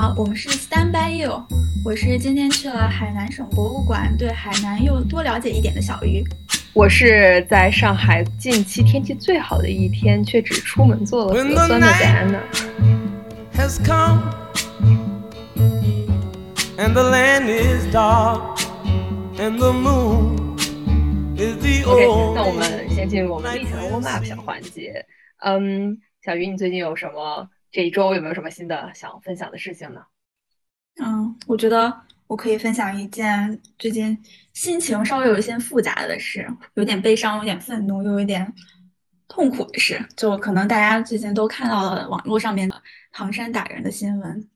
[0.00, 1.44] 好，我们是 Stand by You，
[1.84, 6.22] 我是今天去了海南省博物馆，对海南又多了解一点的小鱼。
[6.72, 12.38] 我是在上海近期天气最好的一天，却只出门做了核酸的戴安娜。
[13.56, 14.22] has come
[16.76, 18.40] and the land is dark
[19.36, 20.56] and the moon
[21.36, 25.04] is the OK，only 那我们先进入我们例行的 warm up 小环节。
[25.44, 27.48] 嗯，小鱼，你最近有什么？
[27.70, 30.04] 这一周有没有什么新的想分享的事情呢？
[31.00, 34.20] 嗯，我觉得我可以分享一件最近
[34.52, 38.52] 心情稍微有一些复杂的事，有点悲伤，有点愤怒，又有点
[39.28, 40.04] 痛苦的事。
[40.16, 42.82] 就可能大家最近都看到了网络上面的
[43.12, 44.48] 唐山打人的新闻，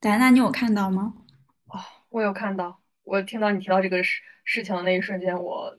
[0.00, 1.14] 戴安娜，你有看到吗？
[1.66, 1.80] 哦，
[2.10, 5.78] 我有看到，我听到你提到这个事事情的那一瞬间，我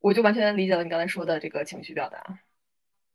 [0.00, 2.40] 我就完全理解了你刚才说的这个情绪表达。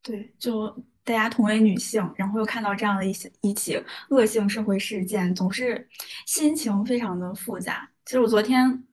[0.06, 0.68] 对，就
[1.04, 5.90] 大家同为女性，然后又看到这样的一些一起恶性社会事件，总是
[6.28, 7.90] 心情非常的复杂。
[8.06, 8.86] 其实我昨天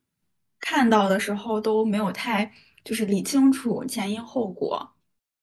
[0.59, 2.51] 看到的时候都没有太
[2.83, 4.91] 就是理清楚前因后果，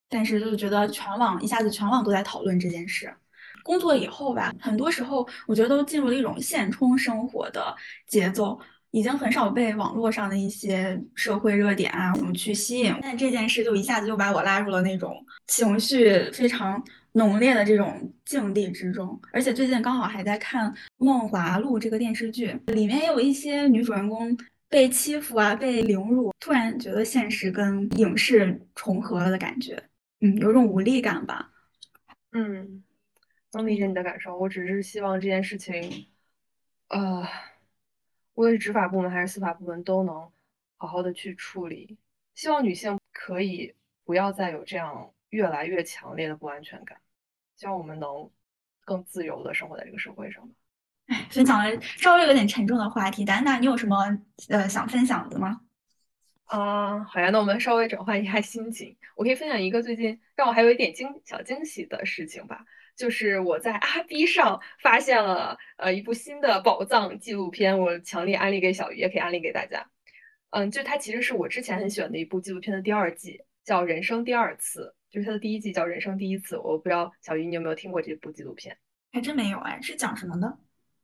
[0.09, 3.15] 但是就觉得全网一下子全网都在讨论这件事。
[3.63, 7.75] 工作以后吧，很多时候我觉得都进入了一种现充生活的
[8.07, 8.59] 节奏。
[8.91, 19.19] 已经很少被网络上的一些社会热点啊什么去吸引，但这件事就一下子就把我拉入了那种情绪非常浓烈的这种境地之中。
[19.31, 24.35] 而且最近刚好还在看《梦华录》这个电视剧，里面也有一些女主人公
[24.67, 29.79] 被欺负啊、被凌辱，突然觉得现实跟影视重合了的感觉，
[30.21, 31.51] 嗯，有种无力感吧。
[32.31, 32.83] 嗯，
[33.53, 34.35] 能理解你的感受。
[34.35, 36.07] 我只是希望这件事情，
[36.87, 37.23] 呃。
[38.39, 40.31] 无论是执法部门还是司法部门都能
[40.77, 41.97] 好好的去处理。
[42.35, 46.97] 希望女性可以不要再有这样越来越强烈的不安全感。
[47.57, 48.31] 希望我们能
[48.85, 50.53] 更自由的生活在这个社会上吧。
[51.07, 54.17] 哎，分享了稍微有点沉重的话题，丹娜，你有什么
[54.47, 55.59] 呃想分享的吗？
[56.45, 58.95] 啊、uh,，好呀，那我们稍微转换一下心情。
[59.17, 62.63] 我可以分享一个最近让我还有一点惊小惊喜的事情吧。
[62.99, 69.89] 就是我在阿 B 上发现了呃一部新的宝藏纪录片，我强烈安利给小鱼，也可以安利给大家。
[70.49, 76.57] 嗯，就它其实是我之前很喜欢的一部纪录片的第二季，叫《人生第二次》，就是它的第一季叫《人生第一次》。
[76.61, 78.77] 我不知道小鱼你有没有听过这部纪录片？
[79.13, 80.57] 还真没有哎，是讲什么呢？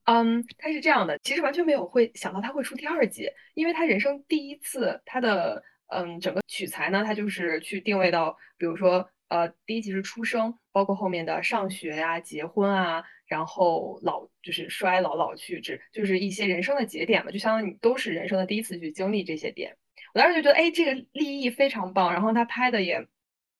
[0.04, 9.10] 嗯，它是这样的，其实完全没有会想到它会出第二季，因为它人生第一次，它的嗯整个取材呢，它就是去定位到，比如说。
[9.28, 19.76] 呃，第一集是出生，包括后面的上学呀、啊、结婚啊，然后老就是衰老老去，这就是一些人生的节点嘛，就相当于你都是人生的第一次去经历这些点。
[20.14, 23.08] 我当时就觉得，哎，这个立意非常棒，然后他拍的也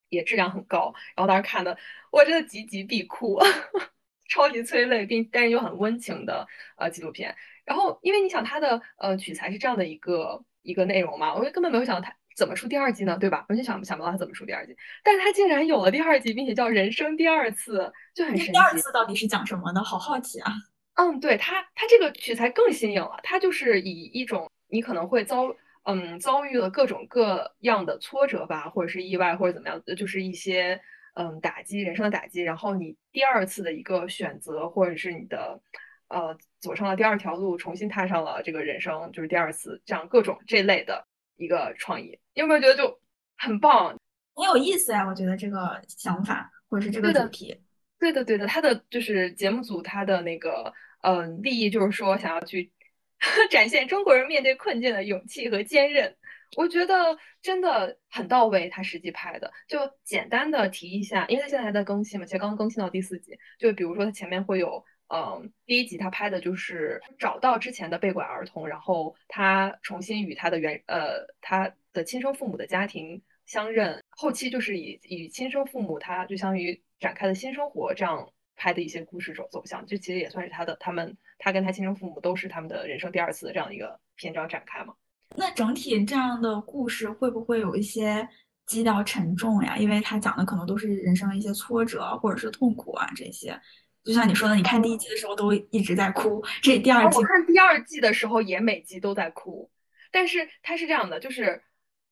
[0.10, 1.78] 也质量很高，然后当时看的
[2.12, 3.40] 我真的集集必哭，
[4.30, 7.36] 超级催泪，并但是又很温情的呃纪录片。
[7.66, 12.16] 然后因为你想它的呃取材是这样的一个一个内容嘛，我就根本没有想到它。
[12.36, 13.18] 怎么出第二季呢？
[13.18, 13.46] 对吧？
[13.48, 17.80] 完全想想不到他怎么出第二季，但是他竟然有了第二季，并且叫《人生第二次》，
[18.14, 18.52] 就很神奇。
[18.52, 19.82] 第二次到底是讲什么呢？
[19.82, 20.52] 好好奇啊！
[20.96, 23.18] 嗯，对他，他这个取材更新颖了。
[23.24, 30.80] 他就是以一种你可能会遭嗯遭遇了各种各样的挫折吧，或者是意外，或者怎么样，就是一些
[31.14, 35.62] 嗯打击人生的打击，然后你第二次的一个选择，或者是你的
[36.10, 41.08] 呃走上了第二条路，重新踏上了这个人生，就是第二次这样各种这类的。
[41.38, 43.00] 一个创意，你有没有觉得就
[43.38, 43.98] 很棒，
[44.36, 45.06] 很有意思呀？
[45.08, 47.60] 我觉得这个想法或者是这个主题，
[48.00, 52.72] 对的，对的，他的就是节目组他的那个嗯、呃、利益就是说想要去
[53.50, 56.16] 展现中国人面对困境的勇气和坚韧，
[56.58, 58.70] 我觉得真的很到位。
[58.70, 64.84] 他实际拍的就简单的提一下，因为他现在还在更新嘛，其实刚刚更新到第四集，就比如说他前面会有。
[65.08, 84.96] 嗯，第一集他拍的就是找到之前的被拐儿童，然后他重新与他的原呃他的亲生父母的家庭相认，后期就是以以亲生父母他就相当于展开了新生活这样拍的一些故事走走向，这其实也算是他的他们他跟他亲生父母都是他们的人生第二次的这样一个篇章展开嘛。
[85.36, 88.28] 那整体这样的故事会不会有一些
[88.66, 89.78] 基调沉重呀？
[89.78, 93.60] 因为他讲的可能都是人生的一些挫折或者是痛苦啊这些。
[94.06, 99.70] 就像你说的，你看第一季的时候都一直在哭，这第二季我看第二季的时候也每集都在哭，
[100.12, 101.64] 但是它是这样的，就是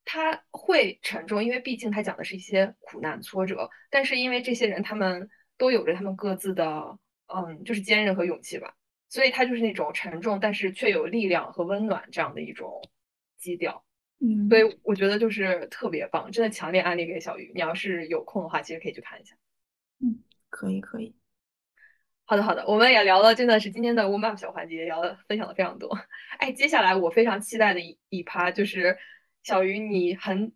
[0.04, 6.98] 它会沉重，因为毕竟它讲的是一些苦难挫折，但是因为这些人他们都有着他们各自的
[7.28, 8.76] 嗯，就是坚韧和勇气吧，
[9.08, 12.82] 所以它就是那种沉重但是却有力量和温暖这样的一种
[13.38, 13.86] 基调。
[14.20, 17.52] 嗯，所以我觉得就是特别棒，真的强烈安利给小鱼。
[17.54, 19.36] 你要是有空的话，其实可以去看一下。
[20.00, 21.14] 嗯，可以可以。
[22.26, 25.90] 好的，好的，我们也聊了，真的是今天的 warm up 小环节，聊了分享的非常多。
[26.40, 28.98] 哎，接下来我非常期待的一一趴就是
[29.44, 30.52] 小鱼，你很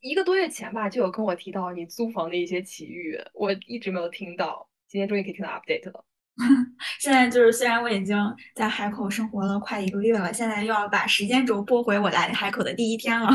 [0.00, 6.04] 一个多月前吧就有跟我提到你租房的一些奇遇，我一直没有听到，今天终于可以听到 update 了。
[6.98, 8.16] 现在就是虽然我已经
[8.54, 13.28] 在海口生活了快一个月了，现在又要把时间轴拨回我来海口的第一天了。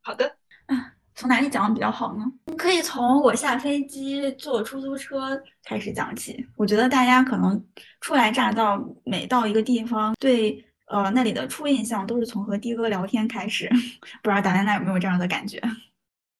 [0.00, 0.32] 好的，啊，
[1.14, 2.24] 从哪里讲比较好呢？
[2.56, 6.46] 可以从我下飞机坐出租车开始讲起。
[6.56, 7.62] 我觉得大家可能
[8.00, 13.68] 初来乍到，每到一个地方，对呃那里的初印象都是从和的哥聊天开始。
[14.22, 15.60] 不知道大家那有没有这样的感觉？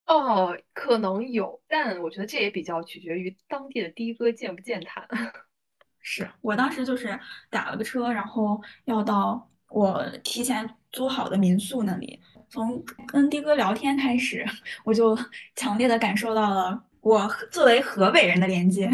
[0.05, 5.07] 哦，可能有，但我觉得这也比较取决于当地的的哥健不健谈。
[6.01, 7.17] 是我当时就是
[7.49, 12.19] 打了个车，然后要到我提前租好的民宿那里。
[12.53, 14.45] 从跟的哥聊天开始，
[14.83, 15.17] 我就
[15.55, 18.87] 强烈的感受到了我作为河北人的连接。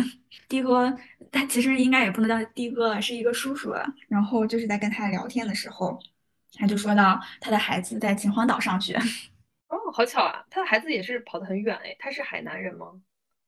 [0.48, 0.98] 的哥
[1.30, 3.86] 他其实应该也不能叫的哥了，是一个叔叔了。
[4.08, 6.00] 然后就是在跟他聊天的时候，
[6.54, 8.98] 他就说到他的孩子在秦皇岛上学。
[9.68, 10.42] 哦，好巧啊！
[10.50, 12.88] 他的孩子也是跑得很远哎，他是海南人吗？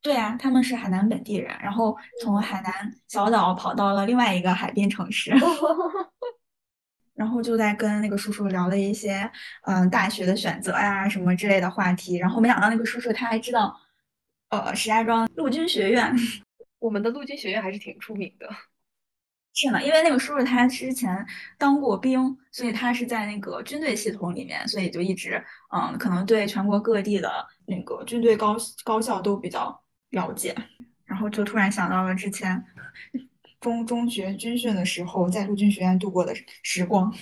[0.02, 2.74] 对啊，他们是海南本地人，然后从海南
[3.08, 5.32] 小岛跑到了另外一个海边城市，
[7.22, 9.30] 然后就在跟那个叔叔聊了一些
[9.68, 13.80] 嗯大学的选择呀什么之类的话题，然后没想到那个叔叔他还知道
[14.50, 16.12] 呃石家庄陆军学院，
[16.80, 18.50] 我们的陆军学院还是挺出名的。
[19.54, 21.24] 是呢，因为那个叔叔他之前
[21.60, 25.44] 当过兵，所以他是在那个军队系统里面，所以就一直
[25.76, 27.30] 嗯可能对全国各地的
[27.68, 29.80] 那个军队高高校都比较。
[30.12, 30.54] 了解，
[31.06, 32.62] 然后就突然想到了之前
[33.62, 37.16] 中中学军训的时候，在陆军学院度过的时光。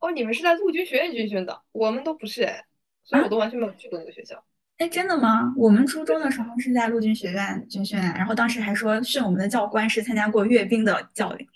[0.00, 2.66] 哦，你们是在陆军学院军训的，我们都不是哎，
[3.04, 4.44] 所以我都完全没有去过那个学校。
[4.76, 5.54] 哎，真的吗？
[5.56, 11.48] 我们初中的时候是在陆军学院军训，然后当时还说训我们的教官是参加过阅兵的教练。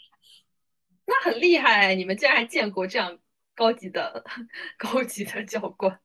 [1.05, 3.19] 那很厉害，你们竟然还见过这样
[3.55, 4.25] 高级的
[4.79, 6.00] 高级的教官，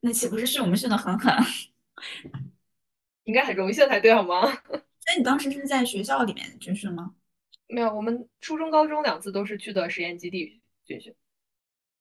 [0.00, 1.34] 那岂不是训我们训的很狠？
[3.24, 4.46] 应该很荣幸才对，好吗？
[5.06, 7.14] 那你当时是在学校里面军训吗？
[7.68, 11.14] 没有，我们初中、高中两次都是去的实验基地军训。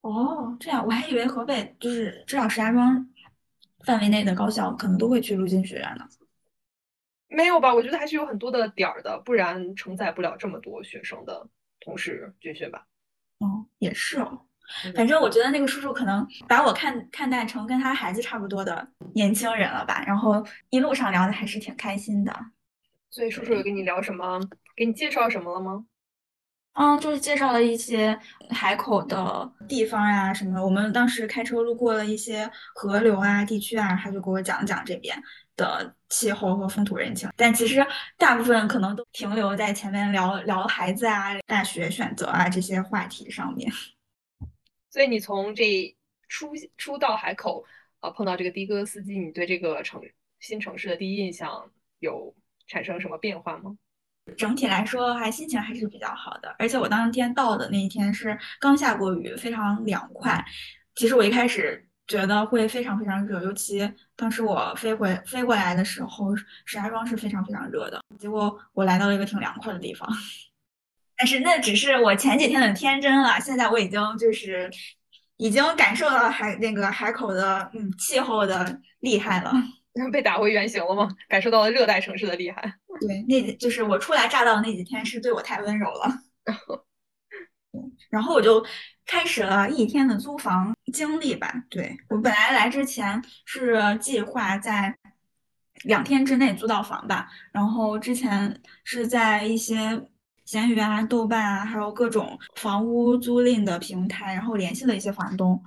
[0.01, 3.09] 哦，这样，我还以为河北就是至少石家庄
[3.83, 6.07] 范围内的高校可能都会去陆军学院呢。
[7.27, 7.73] 没有吧？
[7.73, 11.47] 我觉得还是有很多的点儿的，不然承载不了这么多学生的
[11.79, 12.85] 同时军训吧。
[13.39, 14.45] 哦，也是哦。
[14.95, 22.31] 反正我觉得那个叔叔可能把我看看待成跟他孩子差不多的年轻人了吧，然后一路上聊的还是挺开心的。
[23.15, 24.37] 所以叔叔有跟你聊什么？
[24.75, 25.85] 给你介绍什么了吗？
[26.73, 28.19] 嗯，就是介绍了一些
[28.49, 30.61] 海口的地方呀什么。
[30.61, 35.15] 我们当时开车路过了一些河流啊地区啊，他就给我讲讲这边
[35.55, 37.29] 的气候和风土人情。
[37.37, 43.71] 但其实大部分可能都停留在前面聊聊孩子啊、大学选择啊这些话题上面。
[44.89, 45.95] 所以你从这
[46.27, 47.63] 初初到海口，
[48.01, 50.01] 呃，碰到这个的哥司机，你对这个城
[50.41, 52.35] 新城市的第一印象有
[52.67, 53.75] 产生什么变化吗？
[54.37, 56.55] 整体来说，还心情还是比较好的。
[56.57, 60.43] 而且我当天到的那一天是刚下过雨，非常凉快。
[60.95, 66.45] 其实我一开始觉得会非常非常热，尤其当时我飞回飞过来的时候，石
[66.75, 68.01] 家庄是非常非常热的。
[68.17, 70.09] 结果我来到了一个挺凉快的地方。
[71.17, 74.69] 但是那只是我前几天的天真了，现在我已经就是
[75.37, 79.53] 已经感受到海那个海口的嗯气候的厉害了，
[80.11, 81.09] 被打回原形了吗？
[81.27, 82.61] 感受到了热带城市的厉害。
[82.99, 86.21] 对，那就是我初来乍到的那几天是对我太温柔了。
[88.09, 88.65] 然后我就
[89.05, 91.53] 开始了一天的租房经历吧。
[91.69, 94.95] 对我本来来之前是计划在
[95.83, 100.07] 两天之内租到房吧，然后之前是在一些。
[100.45, 105.59] 闲鱼啊、豆瓣啊，还有各种房屋租赁的平台，然后联系了一些房东。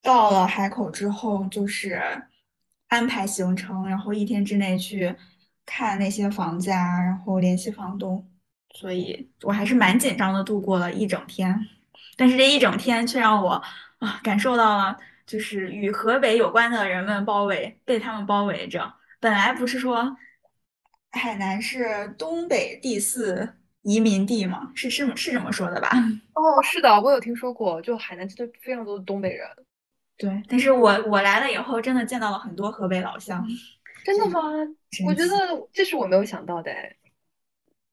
[0.00, 2.00] 到了海口之后，就是
[2.90, 5.16] 安排行程，然后一天之内去
[5.64, 8.30] 看那些房子啊，然后联系房东。
[8.74, 11.58] 所以我还是蛮紧张的，度过了一整天。
[12.16, 13.52] 但是这一整天却让我
[13.98, 18.92] 啊感受到了，就是与河北有关的人们包围，被他们包围着。
[19.18, 20.16] 本来不是说
[21.12, 23.54] 海南是东北第四。
[23.82, 25.88] 移民地嘛，是是是这么说的吧？
[26.34, 29.48] 哦，是的，我有听说过，就海南真的非常多的东北人。
[30.20, 33.42] 对，但是我我来了以后，真的见到了很多河北老乡。
[34.04, 34.42] 真的吗？
[35.06, 35.32] 我觉得
[35.72, 36.70] 这是我没有想到的。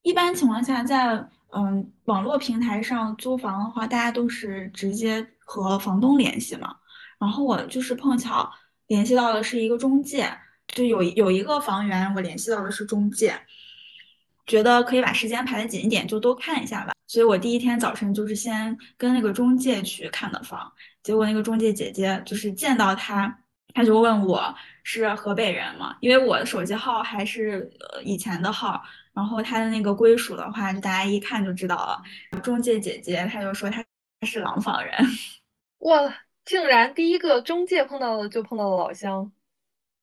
[0.02, 6.76] 一般情况下，在嗯网络平台上租房的话，大家都是直接和房东联系嘛。
[7.18, 8.52] 然后我就是碰巧
[8.88, 10.30] 联系到的是一个中介，
[10.68, 13.34] 就有有一个房源，我联系到的是中介。
[14.48, 16.94] 觉得可以把时间排的紧一点，就多看一下吧。
[17.06, 20.72] 所以我第一天早晨就是先跟那个中介去看的房，
[21.04, 23.40] 结果那个中介姐姐就是见到他，
[23.74, 25.96] 他就问我是河北人吗？
[26.02, 28.82] 因为我的手机号还是呃以前的号，
[29.14, 32.02] 然后他的那个归属的话，就大家一看就知道了。
[32.42, 33.84] 中介姐姐她就说她
[34.26, 34.94] 是廊坊人，
[35.80, 36.14] 哇，
[36.44, 39.32] 竟然第一个中介碰到的就碰到了老乡。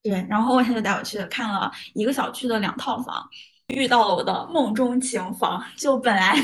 [0.02, 3.26] 对，然后他就带我去看了一个小区的两套房，
[3.68, 5.62] 遇到了我的梦中情房。
[5.76, 6.36] 就本来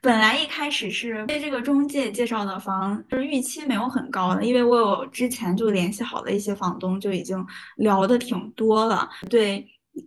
[0.00, 7.44] 本来一开始是被这个中介介绍的房，就是预期没有很高的，因为我有之前就联系好的一些房东，就已经
[7.76, 9.08] 聊的挺多了。
[9.28, 9.66] 对，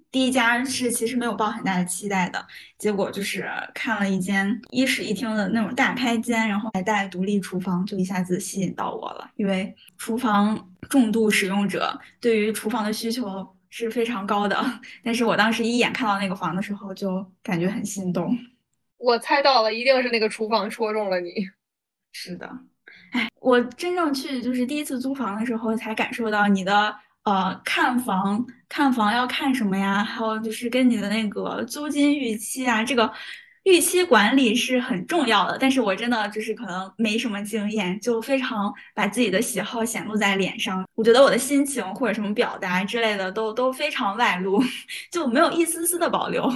[0.10, 2.44] 第一家是其实没有抱很大的期待的，
[2.78, 10.70] 结果就是看了一间一室一厅的那种大开间，然后还带独立厨房，就一下子吸引到我了，因为厨房。
[10.90, 14.64] 重度使用者对于厨房的需求是非常高的，
[15.04, 18.38] 但是我当时一眼看到那个房的时候，就感觉很心动。
[19.00, 21.32] 我猜到了，一定是那个厨房戳中了你。
[22.12, 22.48] 是的，
[23.14, 33.12] 哎，我真正去就是第一次租房的时候，才感受到你的呃看房看房要看什么呀，还有就是跟你的那个租金预期啊，这个。
[33.64, 40.86] 预期管理是很重要的，但是我真的就是可能没什么经验，就非常把自己的喜好显露在脸上。
[40.96, 44.62] 我觉得我的心情或者什么表达之类的都都非常外露，
[45.12, 46.52] 就没有一丝丝的保留。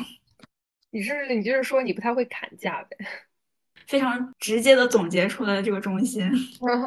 [0.92, 2.98] 你是你就是说你不太会砍价呗？
[3.88, 6.30] 非常直接的总结出了这个中心。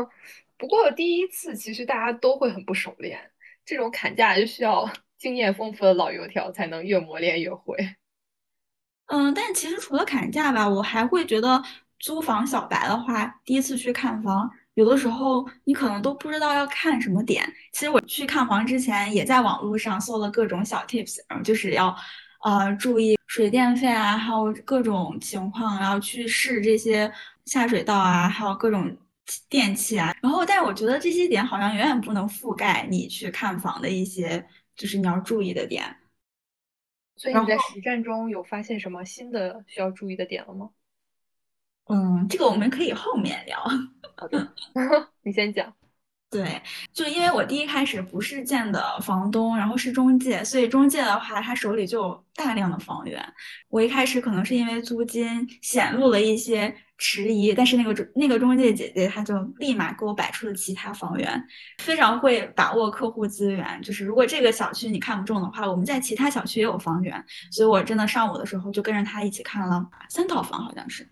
[0.59, 3.19] 不过第一次其实大家都会很不熟练，
[3.65, 4.87] 这种砍价就需要
[5.17, 7.77] 经验丰富的老油条才能越磨练越会。
[9.11, 11.61] 嗯，但其实除了砍价吧，我还会觉得
[11.99, 17.45] 租房小白的话，第一次去看房，有的时候你可能都不知道要看什么点。
[17.73, 21.95] 其实我去看房之前，也在网络上搜了各种小 tips，然后就是要，
[22.45, 27.13] 呃，注意水电费啊，还有各种情况，然后去试这些
[27.47, 28.97] 下水道啊，还有各种
[29.49, 30.15] 电器啊。
[30.23, 35.97] 然后，但是我觉得这些点好像远远不能覆盖你去看房的一些，就是你要注意的点。
[37.21, 40.71] 所以你在实战中有发现什么新的需要注意的点了吗？
[41.85, 43.63] 嗯，这个我们可以后面聊。
[44.17, 44.55] 好的，
[45.23, 45.77] 你先讲。
[46.31, 53.21] 对，就因为我第一开始不是见的房东，然后是中介，所以中介的话，他手里就有大量的房源。
[53.69, 61.45] 我一开始可能是因为租金显露了一些迟疑，但是那个中那个中介姐姐，她就立马给我摆出了其他房源，
[61.79, 63.83] 非常会把握客户资源。
[63.83, 67.25] 就是如果这个小区你看不中的话，我们在其他小区也有房源。
[67.51, 71.11] 所以我真的上午的时候就跟着他一起看了三套房，好像是。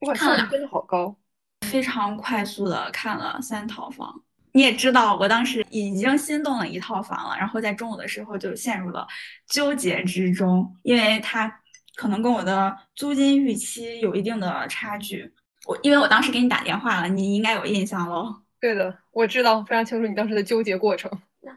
[0.00, 1.16] 哇，效率真的好高，
[1.62, 4.22] 非常快速的看了三套房。
[4.52, 9.06] 你也知道，我当时已经心动了一套房了，然后在中午的时候就陷入了
[9.48, 11.60] 纠结之中，因为它
[11.96, 15.32] 可能跟我的租金预期有一定的差距。
[15.66, 18.34] 我因为我当时给你打电话了，你应该有印象喽。
[18.60, 21.10] 对的，我知道非常清楚你当时的纠结过程。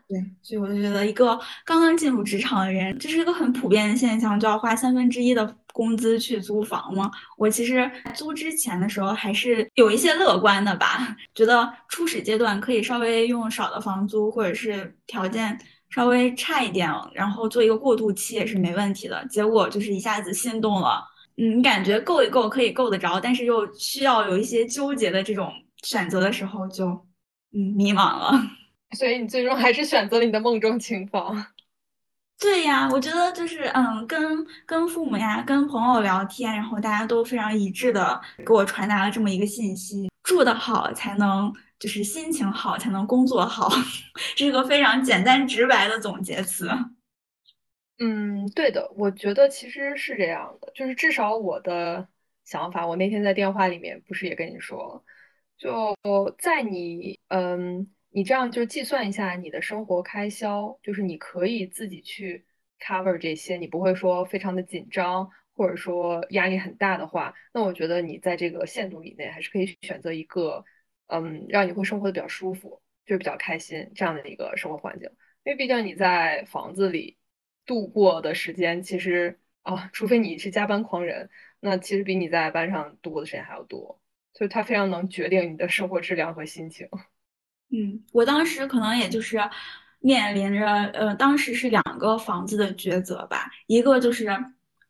[0.07, 7.11] 对，所以我就觉得一个刚刚进入职场的人，这是一个很普遍的现象，就要花三分之一的工资去租房吗？
[7.37, 19.25] 我其实租之前的时候还是有一些乐观的吧，觉得初始阶段可以稍微用少的房租，或者是条件稍微差一点，然后做一个过渡期也是没问题的。
[19.29, 21.03] 结果就是一下子心动了，
[21.37, 25.51] 嗯，感觉够一够可以够得着，但是又需要有一些纠结的这种
[25.81, 26.87] 选择的时候，就
[27.51, 28.31] 嗯迷茫了。
[28.95, 31.43] 所以你最终还是选择了你的梦中情房。
[32.43, 43.69] 对呀，我觉得就是嗯，跟跟父母呀，跟朋友聊天，然后大家都非常一致的给我传达了这么一个信息：住得好才能就是心情好，才能工作好，
[44.35, 46.69] 这 是个非常简单直白的总结词。
[47.99, 52.05] 嗯，对的，我觉得其实是这样的，就是至少我的
[52.43, 55.01] 想法，我那天在电话里面不是也跟你说，
[55.57, 55.95] 就
[56.37, 57.89] 在你嗯。
[58.15, 62.45] 你这样就计算一下你的生活开销，就是你可以自己去
[62.79, 70.63] cover 这些，你不会说非常的紧张，或者说压力很大的话，那我觉得你在这个限度以内还是可以选择一个，
[71.07, 75.09] 嗯，让你会生活的比较舒服，就是比较开心这样的一个生活环境。
[75.43, 77.17] 因为毕竟你在房子里
[77.65, 83.99] 度过的时间，其实啊，除非你是加班狂人，那其实比你在班上度过的时间还要多，
[84.33, 86.87] 所以它非常能决定你的生活质量和心情。
[87.75, 89.39] 嗯，我当时可能也就是
[89.99, 93.49] 面临着，呃，当时是两个房子的抉择吧。
[93.65, 94.29] 一个就是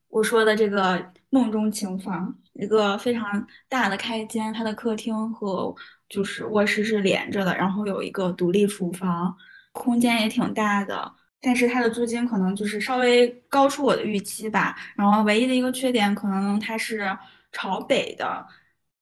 [0.10, 5.74] 我说的这个梦中情房，一个非常大的开间，它的客厅和
[6.10, 9.34] 就是卧室是连着的，然后有一个独立厨房，
[9.72, 11.10] 空间也挺大的。
[11.40, 14.76] 但是它的租金可能就是稍微高出我的预期吧。
[14.96, 17.18] 然后唯一的一个缺点，可能它是
[17.52, 18.46] 朝北的，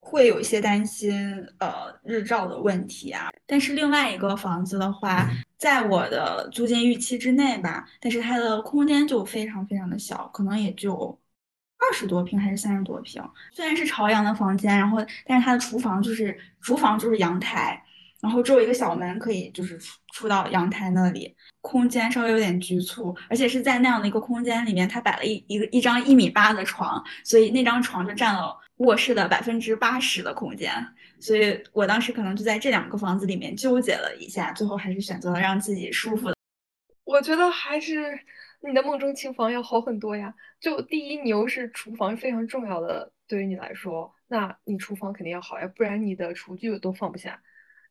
[0.01, 1.13] 会有一些担心
[1.59, 3.29] 呃日照的问题啊。
[3.45, 11.17] 但是另外一个房子的话，在我的租金预期之内吧，但是它的空间就非常非常的小，可能也就
[11.77, 13.23] 二十多平还是三十多平。
[13.53, 17.81] 虽然是朝阳的房间，然后但是它的厨房就是厨房就是阳台。
[18.21, 30.71] 然后只有一个小门可以，就是出出到阳台那里，空间稍微有点局促，而且是在那样的一个空间里面，它摆了一一个一张一米八的床，所以那张床就占了卧室的百分之八十的空间，
[31.19, 36.35] 所以我当时可能就在这两个房子里面纠结了一下，最后还是选择了让自己舒服的。
[37.03, 38.19] 我觉得还是
[38.67, 40.33] 你的梦中情房要好很多呀。
[40.59, 47.41] 就第一，你又是厨房非常重要的，对于你来说，那你厨房肯定要好呀，不然你的厨具都放不下。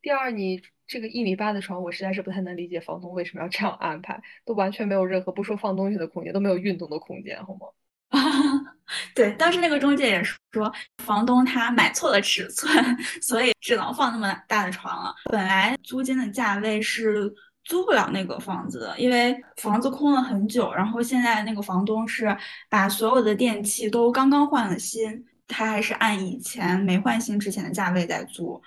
[0.02, 7.68] 第二，你这个一米八的床，我实在是不太能理解房东为什么要这样安排，都完全没有任何不说放东西的空间，都没有运动的空间，好吗？
[9.14, 10.72] 对，当时那个中介也说，
[11.04, 12.68] 房东他买错了尺寸，
[13.22, 15.14] 所以只能放那么大的床了。
[15.26, 17.32] 本来租金的价位是
[17.64, 22.36] 租不了那个房子的，因为房子空了很久，然后现在那个房东是
[22.68, 28.60] 把所有的电器都刚刚换了新，他还是按以前没换新之前的价位在租。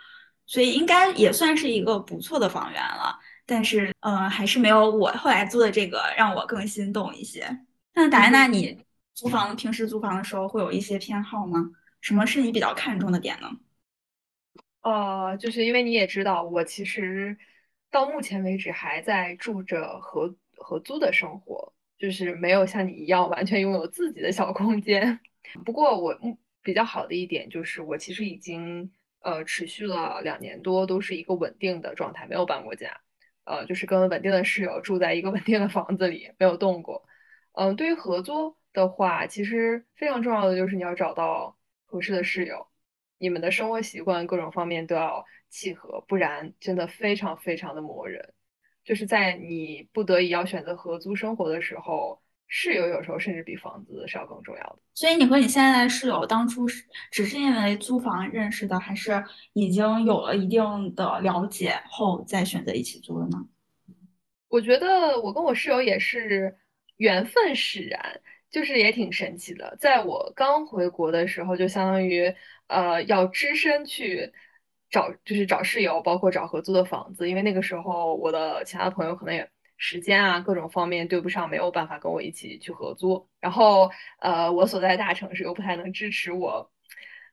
[0.46, 7.60] 所以应该也算是一个不错的房源了，但是呃，还是没有我后来租的这个让我更心动一些。
[7.94, 8.78] 那达安娜，你
[9.14, 11.70] 租房平时租房的时候会有一些偏好吗？
[12.02, 13.50] 什么是你比较看重的点呢？
[14.82, 17.38] 呃，就是因为你也知道，我其实
[17.90, 25.20] 到目前为止还在住着合合租的生活，就是没有像你一样完全拥有自己的小空间。
[25.66, 26.18] 不过我
[26.62, 28.92] 比较好的一点就是，我其实已经。
[29.26, 33.00] 呃，持续了两年多，都是一个稳定的状态，没有搬过家。
[33.46, 37.06] 呃，就是跟稳定的室友住在一个稳定的房子里，没有动过。
[37.54, 42.68] 嗯，对于合租的话，其实非常重要的就是你要找到合适的室友，
[43.18, 48.34] 你们的生活习惯各种方面都要契合，不然真的非常非常的磨人。
[48.84, 52.22] 就是在你不得已要选择合租生活的时候。
[52.56, 54.78] 室友有时候甚至比房子是要更重要的。
[54.94, 63.44] 所以你和你现在的室友当初是只是因为租房认识的，还是已经有了一定的了解后再选择一起租的呢？
[64.50, 66.56] 我觉得我跟我室友也是
[66.98, 68.22] 缘分使然，
[68.54, 69.76] 就是也挺神奇的。
[69.82, 72.34] 在我刚回国的时候，就相当于
[72.68, 74.32] 呃要只身去
[74.90, 79.50] 找，就是找室友，包括找合租的房子，因为那个时候我的其他朋友可能也。
[79.76, 83.28] 时间啊，各种方面对不上，没有办法跟我一起去合租。
[83.42, 86.72] 然后，呃，我所在大城市又不太能支持我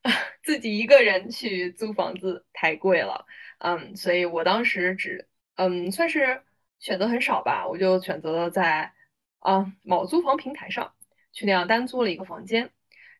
[0.42, 3.24] 自己一个人去租房子，太贵了。
[3.58, 6.42] 嗯，所以我当时只，嗯，算是
[6.80, 8.92] 选择很少吧，我就选择了在
[9.38, 10.92] 啊某租房平台上
[11.32, 12.70] 去那样单租了一个房间。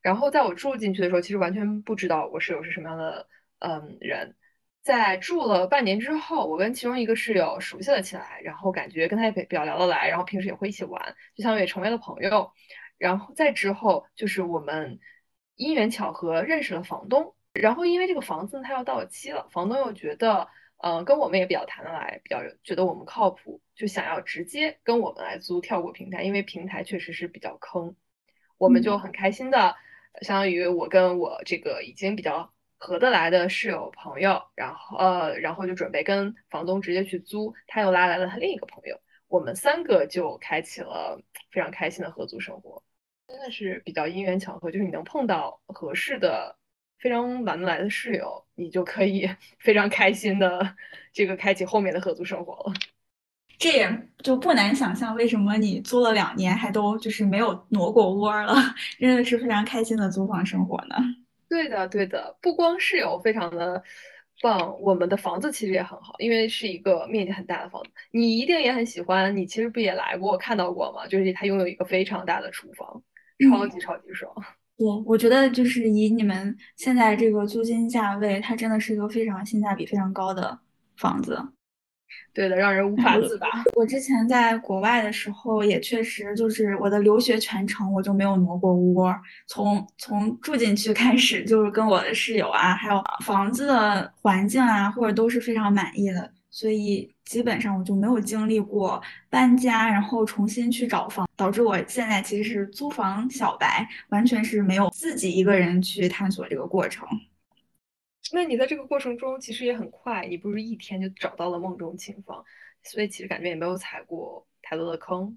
[0.02, 4.36] 然后在我住进去的时候，其实完全不知道我室友是什么样的嗯人。
[4.82, 12.50] 在住了半年之后，我跟其中一个室友熟悉了起来，然后感觉跟他也比较聊得来，然后平时也会一起玩，就相当于成为了朋友。
[12.96, 14.98] 然后再之后，就是我们
[15.56, 20.48] 因缘巧合认识了房东，然后因为这个房子它要到期了，房东又觉得，
[20.82, 27.94] 嗯，跟我们也比较谈得来，比较觉得我们靠谱，就想要直接跟我们来租，跳过平台，因为平台确实是比较坑。
[28.58, 29.76] 我们就很开心的，
[30.22, 32.52] 相当于我跟我这个已经比较。
[32.82, 42.82] 合得来的室友朋友，然后呃，然后就准备跟房东直接去租，他又拉来了他另一个朋友，我们三个就开启了非常开心的合租生活，
[43.28, 46.56] 真的是比较因缘巧合，就是你能碰到合适的、
[47.00, 50.76] 非常玩得来的室友，你就可以 非常开心的
[51.12, 52.74] 这个开启后面的合租生活了。
[53.58, 58.54] 这也就不难想象，为什么你租了两年还都就是没有挪过窝了，
[58.98, 60.96] 真的是非常开心的租房生活呢。
[61.48, 63.82] 对的，对的，不光室友非常的
[64.40, 67.90] 棒，我们的房子其实也很好，因为是一个面积很大的房子。
[68.12, 71.06] 你一定也很喜欢，你其实不也来过看到过吗？
[71.06, 73.02] 就是它拥有一个非常大的厨房，
[73.50, 74.32] 超级超级爽。
[74.80, 80.58] 我我觉得就是以你们现在这个租金价位，它真的是一个非常性价比非常高的
[80.96, 81.38] 房子。
[82.32, 83.46] 对的，让人无法自拔。
[83.76, 89.14] 我之前在国外的时候，也确实就是我的留学全程，我就没有挪过窝。
[89.46, 107.06] 从从住进去开始，就是跟我的室友啊，还有房子的环境啊，或者都是非常满意的，所以基本上我就没有经历过搬家，然后重新去找房，导致我现在其实是租房小白，完全是没有自己一个人去探索这个过程。
[108.32, 112.44] 那你在这个过程中其实也很快，你不是一天就找到了梦中情房，
[112.82, 114.76] 所以其实感觉也没有踩过太。
[114.76, 115.36] 多的坑？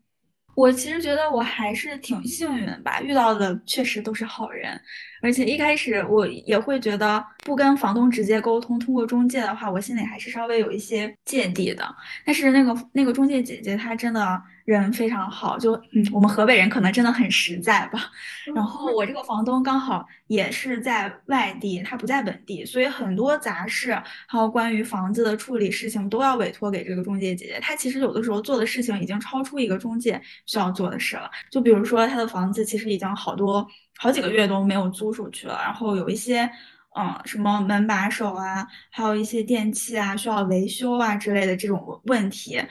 [0.56, 4.80] 我其实觉得我还是挺幸运吧，遇到的确实都是好人，
[5.22, 11.84] 而且一开始我也会觉得不跟房东直接沟通，通过中介的话，我心里还是稍微有一些芥蒂的。
[12.26, 14.42] 但是那个那个中介姐姐她真的。
[14.66, 18.10] 人非常好，就嗯，我们河北人可能真的很实在吧。
[18.56, 23.94] 然后我这个房东刚好也是在外地，他不在本地，所以很多杂事
[24.28, 27.60] 还有关于房子的处理事情都要委托给这个中介姐姐。
[27.62, 31.30] 她其实有的时候做的事情已经超出一个中介需要做的事了。
[31.52, 36.50] 就比如说，他的房子其实已经好多好几个月都没有租出去了，然后有一些
[36.96, 42.62] 嗯什么门把手啊，还有一些电器啊需要维修啊之类的这种问题。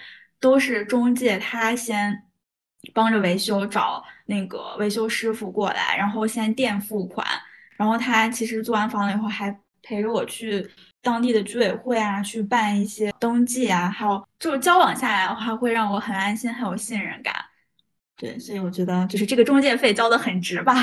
[0.43, 2.25] 都是中介他先
[2.93, 7.25] 帮着维修，找那个维修师傅过来，然后先垫付款，
[7.77, 10.69] 然后他其实租完房了以后还陪着我去
[11.01, 17.33] 当地的居委会啊，去办一些登记啊，还有就是交往下来的话，会让我很安心，很有信任感。
[18.17, 20.75] 对，所以我觉得就是这个中介费交的很值吧。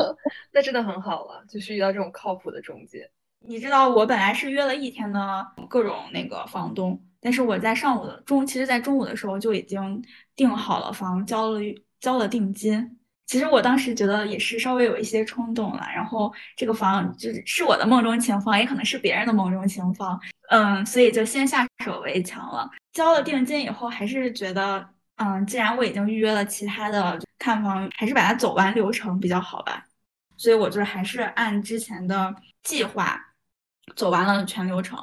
[0.52, 3.10] 那真的很好了，就是遇到这种靠谱的中介。
[3.44, 7.00] 你知道我本来是约了一天的各种那个房东。
[7.20, 10.02] 但是我在上午的中，其实，在中午的时候就已经
[10.34, 11.60] 订好了房，交了
[12.00, 12.98] 交了定金。
[13.26, 15.86] 其实我当时觉得也是稍微有一些冲动了。
[15.94, 22.68] 然后这个房就是是我的梦中情房，也可能是别人的梦中情房，嗯，所以就先下手为强了。
[22.92, 24.84] 交了定金以后，还是觉得，
[25.16, 29.86] 嗯，既然我已经预约了其他的看房，还是把它走完流程比较好吧。
[30.36, 33.18] 所以我就还是按之前的计划
[33.96, 34.98] 走完了全流程。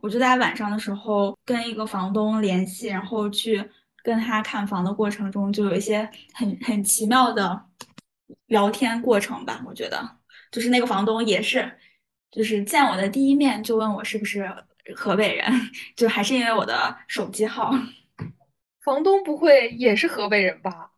[0.00, 3.62] 我就在晚上的时候跟一个房东联系，然后去
[4.02, 7.64] 跟他看房的过程中，就有一些很很奇妙的
[8.46, 9.62] 聊天过程吧。
[9.66, 10.16] 我觉得，
[10.50, 11.78] 就是那个房东也是，
[12.30, 14.52] 就是见我的第一面就问我是不是
[14.96, 15.52] 河北人，
[15.96, 17.72] 就还是因为我的手机号。
[18.84, 20.91] 房东不会也是河北人吧？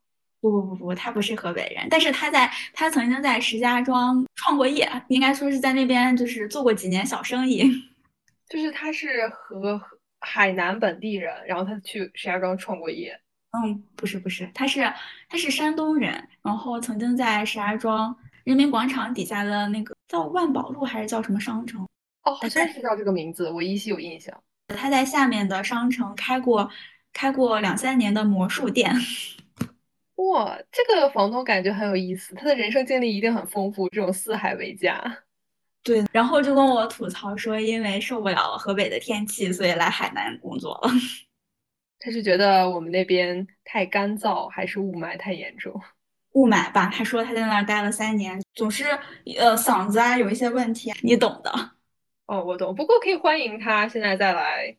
[0.51, 7.65] 不不不不，他不是河北人，但是他在他曾经在石家庄创过业，应该说是在那边就是做过几年小生意。
[8.51, 9.81] 就是他是和
[10.21, 13.19] 海南本地人，然后他去石家庄创过业。
[13.53, 14.83] 嗯，不是不是，他是
[15.31, 21.81] 他是山东人，然后曾经在石家庄人民广场底下的那个叫万宝路还是叫什么商城？
[22.25, 24.39] 哦，好像是叫这个名字，我依稀有印象。
[24.77, 26.71] 他在下面的商城开过
[27.15, 28.95] 开过两三年的魔术店。
[30.35, 35.01] 哇，这个房东感觉很有意思，他的人生经历一定很丰富，这种四海为家。
[35.85, 40.91] 对，然后就跟我吐槽说，因为受不了河北的天气，所以来海南工作了。
[42.01, 45.81] 他是觉得我们那边太干燥，还是雾霾太严重？
[46.33, 48.87] 雾霾吧，他说他在那儿待了三年，总是
[49.39, 51.53] 呃嗓子啊有一些问题，你懂的。
[52.27, 52.75] 哦，我懂。
[52.75, 54.77] 不过可以欢迎他现在再来，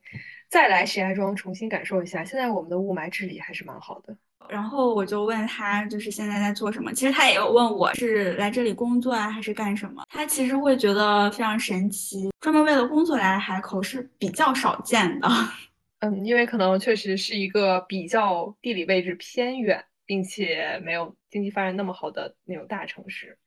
[0.49, 2.25] 再来石家庄重新感受一下。
[2.25, 4.17] 现在我们的雾霾治理还是蛮好的。
[4.49, 6.93] 然后我就问他，就是现在在做什么？
[6.93, 10.03] 其实他也有问我是来这里工作啊，还是干什么？
[10.10, 15.27] 他其实会觉得非常神奇，专门为了工作来海口是比较少见的。
[15.99, 23.38] 嗯，因为可能确实是一个比较地理位置偏远，并且没有经济发展那么好的那种大城市。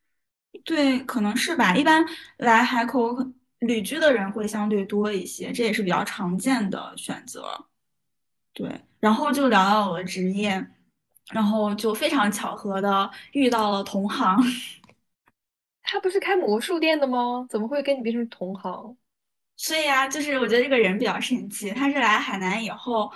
[0.65, 1.77] 对，可能是吧。
[1.77, 2.05] 一般
[2.39, 3.17] 来海口
[3.61, 7.47] 旅居的人会相对多一些，这也是比较常见的选择。
[8.55, 10.67] 对，然后就聊到我的职业。
[11.33, 14.39] 然后就非常巧合的遇到了同行，
[15.83, 17.47] 他不是开魔术店的吗？
[17.51, 18.97] 怎么会跟你变成同行？
[19.57, 21.71] 所以啊，就是我觉得这个人比较神奇。
[21.71, 23.13] 他是来海南以后，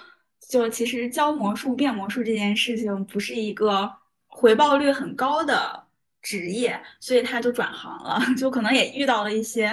[0.48, 3.90] 就其实教魔术、变魔术这件事情不是一个
[4.26, 5.86] 回报率很高的
[6.20, 8.20] 职业，所以他就转行了。
[8.36, 9.68] 就可能也遇到了一些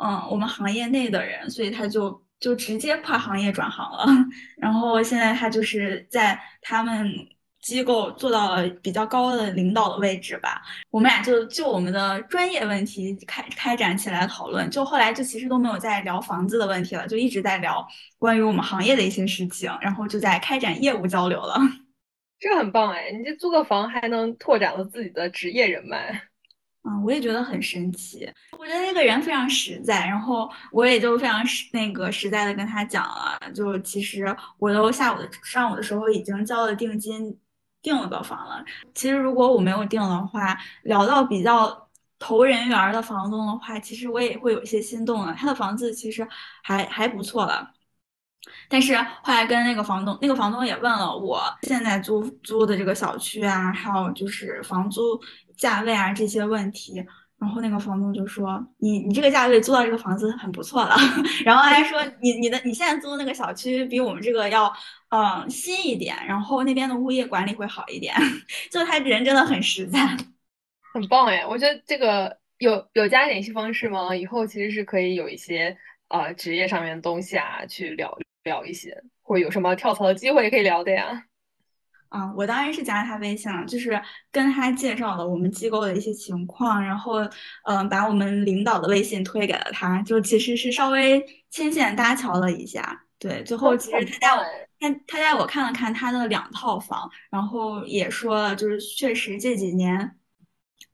[0.00, 4.06] 嗯我们行业内的人，所以他就就直接跨行业转行了。
[4.56, 7.28] 然后现在他就是在他们。
[7.64, 17.82] 机构做到了比较高的领导的位置吧，我们俩就就我们的专业问题开开展起来讨论，就后来就其实都没有在聊房子的问题了，就一直在聊
[18.18, 21.58] 关于我们行业的一些事情，然后就在开展业务交流了。
[22.38, 26.12] 这个很棒哎，你这租个房还能拓展了自己的职业人脉，
[26.82, 28.30] 嗯，我也觉得很神奇。
[28.58, 37.34] 我觉得那个人非常实在，然后我也就非常实那个实在的跟他讲了，就其实我都下午的上午的时候已经交了定金。
[37.84, 38.64] 订了个房了。
[38.94, 45.34] 其实如果我没有订的话，聊到比较投人缘的房东的话，其实我也会有些心动的。
[45.34, 46.26] 他的房子其实
[46.62, 47.70] 还还不错了。
[48.68, 55.20] 但是后来跟那个房东，那个房东也问了我现在租租的这个小区啊，还有就是房租
[55.56, 57.04] 价位啊这些问题。
[57.36, 60.96] 然后那个房东就说：“你你这个价位租到这个房子很不错了。
[61.44, 64.72] ”然后还说：“你你的你现在租的那个小区比我们这个要
[65.14, 68.12] 嗯新一点，然后那边的物业管理会好一点。
[68.68, 70.00] ”就他人真的很实在，
[70.92, 71.46] 很棒哎！
[71.46, 74.14] 我觉得这个有有加联系方式吗？
[74.14, 75.76] 以后其实是可以有一些
[76.08, 81.24] 呃职业上面的东西啊，去聊聊一些，或者有什么跳槽的机会可以聊的呀。
[82.10, 84.00] 啊，我当然是加了他微信了，就是
[84.32, 87.14] 跟他介绍了我们机构的一些情况，然后
[87.64, 93.00] 嗯，把我们领导的微信推给了他，就其实是稍微牵线搭桥了一下。
[93.18, 94.44] 对，最后其实他带我，
[94.92, 100.16] 他他带我看了看他的两套房，然后也说了，就是确实这几年，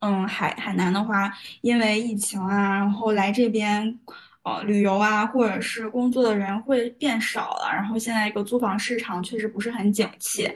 [0.01, 3.99] 嗯，海海南的话，因为疫情啊，然后来这边
[4.43, 10.51] 呃旅游啊，或者是工作的人会变少了，然后现在一个租房市场确实不是很景气。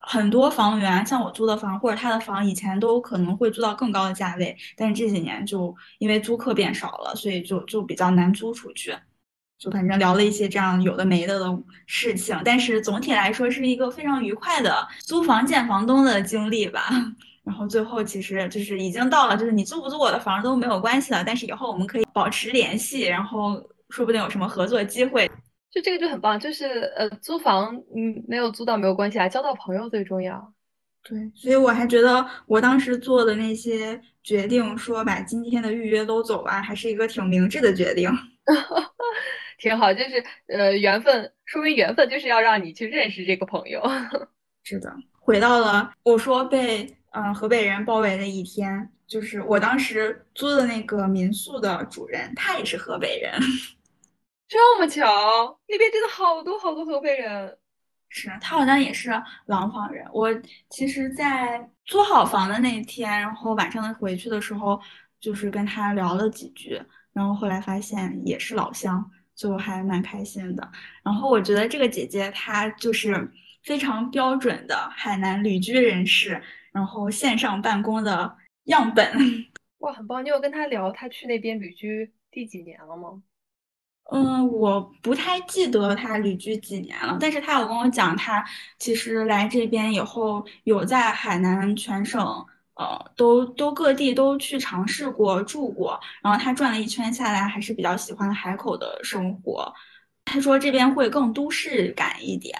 [0.00, 8.96] 很多房源，像我租的房或者他的房，以前都可能会租到更高的价位，但是这几年就因为租客变少了，所以就就比较难租出去。
[9.58, 16.88] 就反正聊了一些这样有的没的的事情，但是总体来说是一个非常愉快的租房见房东的经历吧。
[17.44, 23.54] 然后最后其实就是已经到了，就是你租不租我的房都没有关系了，但是以后我们可以保持联系，然后
[23.88, 25.28] 说不定有什么合作机会。
[25.70, 30.52] 就这个就很棒，就是呃，租房嗯没有租到没有关系啊，交到朋友最重要。
[31.02, 38.10] 对，所以我还觉得我当时做的那些决定，说把今天的预约都走完，还是一个挺明智的决定。
[39.58, 43.82] 挺好，就是呃缘分，说明缘分就是要让你去认识这个朋友。
[44.64, 53.32] 是的，回到了我说被嗯河北人包围的一天，就是我当时租的那个民宿的主人，他也是河北人。
[54.48, 57.58] 这么巧，那边真的好多好多河北人。
[58.10, 59.10] 是他好像也是
[59.44, 60.02] 廊坊人。
[60.14, 60.30] 我
[60.70, 64.80] 其实，在租好房的那天，然后晚上回去的时候，
[65.20, 66.80] 就是跟他聊了几句，
[67.18, 69.04] 然后后来发现也是老乡，
[69.34, 70.70] 就还蛮开心的。
[71.02, 73.28] 然后我觉得这个姐姐她就是
[73.64, 79.12] 非常标准的海南旅居人士，然后线上办公的样本。
[79.78, 80.24] 哇，很棒！
[80.24, 83.20] 你有跟她聊她去那边旅居第几年了吗？
[84.10, 88.44] 嗯，我不太记得她旅居几年了，但是她有跟我讲，她
[88.78, 92.46] 其实来这边以后有在海南全省，
[92.78, 99.72] 呃，都都各地都去尝试过住过，然后他转了一圈下来，还是比较喜欢海口的生活。
[100.24, 102.56] 他说这边会更都市感一点，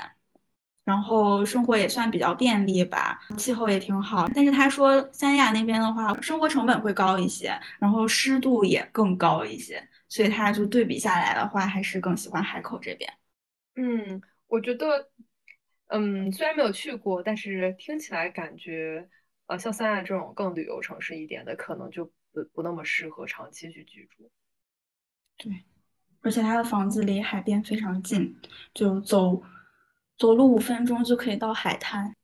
[0.84, 4.28] 然后生活也算比较便利吧，气候也挺好。
[4.34, 9.86] 但是他说三亚那边的话，生活成本会高一些，然后湿度也更高一些。
[10.08, 13.12] 所以他就对比下来的话，还是更喜欢海口这边。
[13.76, 15.10] 嗯，我觉得，
[15.88, 19.06] 嗯，虽然没有去过，但是听起来感觉，
[19.48, 24.30] 呃，像三亚这种更旅游城市一点的，可能就不不那么适合长期去居住。
[25.36, 25.64] 对，
[26.20, 28.36] 而且它的房子离海边非常近，
[28.72, 29.42] 就走
[30.16, 32.14] 走路五分钟就可以到海滩，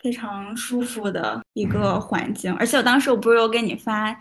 [0.00, 2.52] 非常舒服的一个环境。
[2.54, 4.20] 而且我当时我不是有给你发。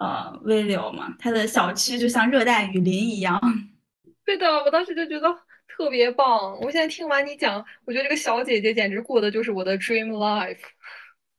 [0.00, 3.40] 呃，微流嘛，它的小区就像热带雨林一样。
[4.24, 5.26] 对的，我当时就觉得
[5.66, 6.56] 特别棒。
[6.60, 10.60] 我现在听完你讲，我觉得这个小姐姐简直过的就是我的 dream life。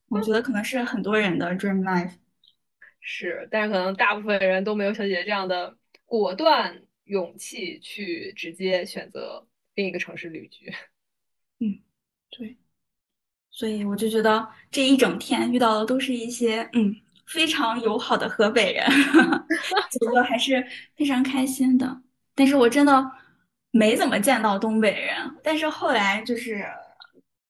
[0.10, 2.13] 我觉得可能是很多人的 dream life。
[3.00, 10.72] 是，但是可能大部分人都没有小姐姐这样的果断勇气去直接选择另一个城市旅居。
[11.60, 11.80] 嗯，
[12.30, 12.58] 对。
[13.52, 16.95] 所以我就觉得这一整天遇到的都是一些嗯。
[17.32, 22.02] 非常友好的河北人， 觉得还是非常开心的。
[22.34, 23.12] 但是我真的
[23.69, 25.15] 没怎么见到东北人。
[25.43, 26.65] 但是后来就是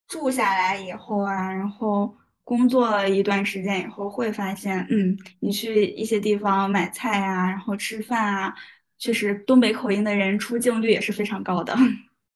[0.05, 2.13] 住下来以后啊，然后
[2.49, 8.55] 工作了一段时间以后，会发现，嗯，你去一些地方买菜啊，然后吃饭啊，
[8.97, 11.77] 确实东北口音的人出镜率也是非常高的，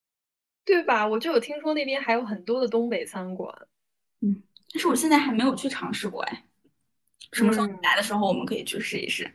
[0.64, 1.08] 对吧？
[1.08, 3.52] 我就有听说那边还有很多的东北餐馆，
[4.22, 6.44] 嗯，但是我现在还没有去尝试过，哎。
[7.32, 9.28] 什么时候你来的时候，我们可以去试一试。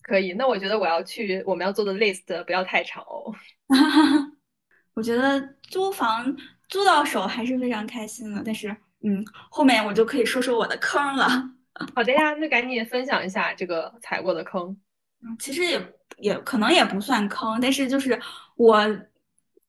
[0.00, 3.34] 可以，那我觉得我要去，我们要做的 list 不要太长哦。
[4.94, 6.34] 我觉得租房
[6.68, 11.28] 租到手还是非常开心的，但是，嗯，后面我就可以说说我的坑了。
[11.94, 14.76] 好的呀，那赶紧分享一下这个踩过的坑。
[15.22, 18.20] 嗯，其实也也可能也不算坑，但是就是
[18.56, 18.84] 我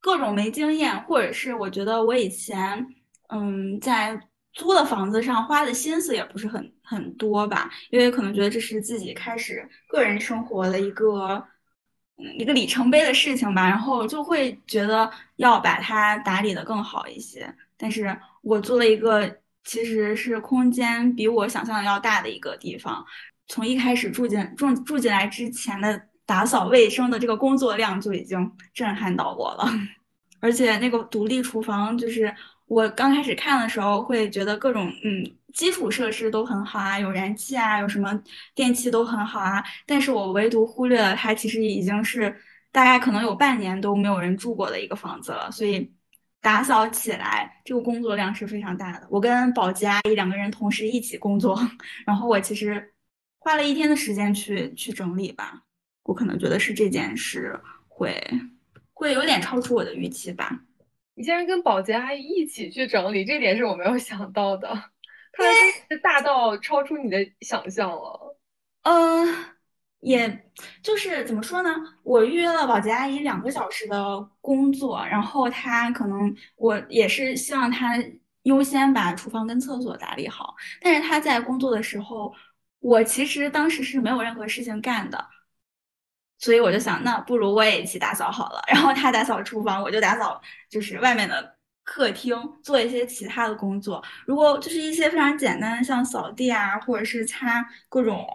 [0.00, 2.86] 各种没经验，或者是我觉得我以前，
[3.28, 4.20] 嗯，在。
[4.56, 11.44] 租的房子上花的心思也不是很很多吧，因为可能觉得这是自己开始个人生活的一个
[12.18, 17.52] 嗯一个里程碑的事情吧，然后就会觉得要把它打理的更好一些。
[17.76, 23.04] 但是我租了一个其实是空间比我想象的要大的一个地方，
[23.48, 29.68] 从一开始住进住住进来之前的打扫卫生的这个工作量就已经震撼到我了，
[30.40, 32.34] 而且那个独立厨房，就是
[32.66, 38.18] 我刚开始看的时候会觉得各种嗯基础设施都很好啊，有燃气啊，有什么
[38.54, 42.34] 电器都很好啊，但是我唯独忽略了它其实已经是
[42.72, 45.92] 大概可能有半年都没有人住过的一个房子了，所以
[46.44, 49.06] 打扫起来这个工作量是非常大的。
[49.10, 51.58] 我跟保洁阿姨两个人同时一起工作，
[52.06, 52.92] 然后我其实。
[53.46, 55.64] 花了一天的时间去去整理吧，
[56.04, 58.18] 我可能觉得是这件事会
[58.94, 60.62] 会有点超出我的预期吧。
[61.14, 64.68] 你竟然跟保洁阿姨一起去整理，这点是我没有想到的，
[65.32, 65.52] 看来
[65.90, 68.38] 是大到超出你的想象了。
[68.84, 69.26] 嗯，
[70.04, 70.46] 也
[70.82, 71.74] 就是怎么说呢？
[72.02, 77.96] 我预约了保洁阿姨两个小时的工作，然后她可能我也是希望她
[78.42, 82.32] 优先把厨房跟厕所打理好，但是她在工作的时候。
[82.86, 85.26] 我其实当时是没有任何事情干的，
[86.38, 88.62] 所以我就想，那不如我也一起打扫好了。
[88.68, 90.38] 然后她打扫厨房，我就打扫
[90.68, 94.04] 就是外面的客厅，做一些其他的工作。
[94.26, 98.26] 如果就是一些非常简单的，像扫地啊，或者是擦各种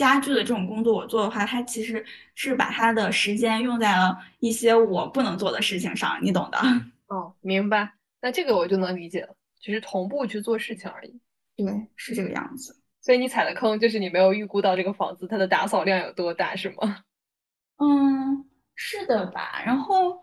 [0.00, 2.02] 家具的这种工作，我做的话，它其实
[2.34, 6.58] 是把他的时间用在了一些我不能做的事情上，你懂的。
[7.08, 7.92] 哦，明白。
[8.22, 11.20] 那这个我就能理解了，只是同步去做事情而已。
[11.54, 12.74] 对，是这个样子。
[13.02, 17.04] 所以你踩的坑就是你没有预估到这个房子它的打扫量有多大，是吗？
[17.76, 19.62] 嗯，是的吧。
[19.66, 20.18] 然后，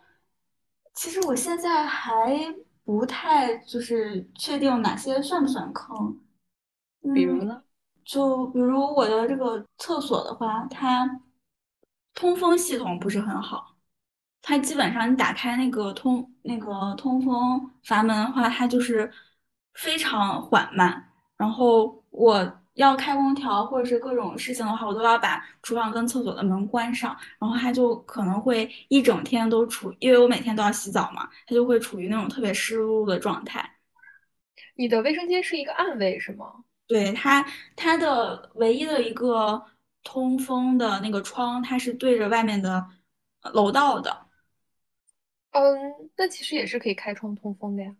[0.95, 2.35] 其实我现在还
[2.83, 6.19] 不太就是确定哪些算不算坑。
[7.13, 7.61] 比如呢？
[8.07, 11.21] 就比如我的这个厕所的话，它
[12.13, 13.75] 通风系统不是很好，
[14.41, 19.11] 它基本上你打开那个通那个通风阀门的话，它就是
[19.73, 21.11] 非常缓慢。
[21.37, 22.59] 然后我。
[22.77, 33.67] 要开空调或者是各种事情的话，我都要把厨房跟厕所的门关上，然后它就可能会一整天都处，因为我每天都要洗澡嘛，它就会处于那种特别湿漉漉的状态。
[34.75, 36.53] 你的卫生间是一个暗卫是吗？
[36.87, 37.45] 对，它
[37.75, 39.63] 它的唯一的一个
[40.03, 42.89] 通风的那个窗，它是对着外面的
[43.53, 44.27] 楼道的。
[45.51, 47.95] 嗯，那其实也是可以开窗通风的呀，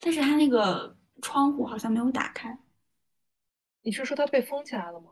[0.00, 2.58] 但是它那个窗户好像没有打开。
[3.82, 5.10] 你是说它被封起来了吗？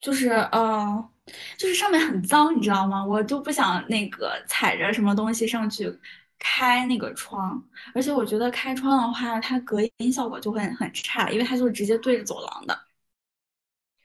[0.00, 1.10] 就是呃，
[1.56, 3.04] 就是上面很脏，你知道吗？
[3.04, 5.90] 我就不想那个踩着什么东西上去
[6.38, 7.62] 开那个窗，
[7.94, 12.78] 而且我觉得开窗的话，它隔音效果就会很差，因为它就是直接对着走廊的。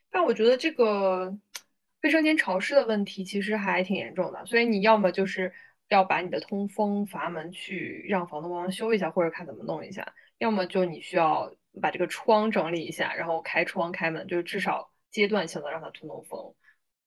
[0.09, 1.35] 但我觉得这个
[2.03, 5.53] 卫生间潮湿的问题其实还挺严重的，所以你要么就是
[5.89, 11.51] 要把你的通风阀门去让房东帮忙修一下，或者看怎么弄一下，要么就你需要。
[11.81, 16.53] 把这个窗整理一下，然后开窗开门，就是至少阶段性的让它通通风。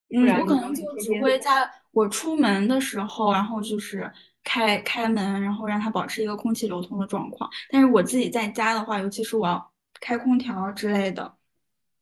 [0.08, 4.10] 嗯，我可能就只会在我出门的时候，然后就是
[4.44, 7.50] 开开门，然后让它保持一个空气流通的状况。
[7.70, 11.34] 但是我自己在家的话，尤其是我要开空调之类的，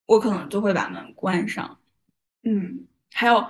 [0.06, 1.78] 我可能就会把门关上。
[2.42, 3.46] 嗯，还有，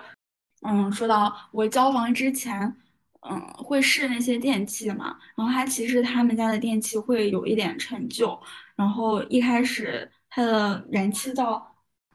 [0.63, 2.77] 嗯，说到我交房之前。
[3.25, 5.17] 嗯，会试那些电器嘛？
[5.37, 8.37] 然后它其实他们家的电器会有一点陈旧，
[8.75, 11.65] 然后一开始它的燃气灶